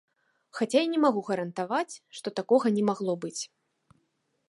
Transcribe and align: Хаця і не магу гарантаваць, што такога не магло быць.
Хаця 0.59 0.81
і 0.85 0.89
не 0.93 0.99
магу 1.03 1.21
гарантаваць, 1.27 1.99
што 2.21 2.27
такога 2.41 2.67
не 2.79 2.83
магло 2.91 3.13
быць. 3.27 3.39